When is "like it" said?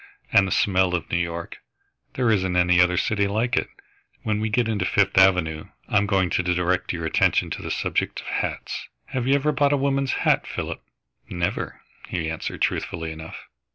3.27-3.69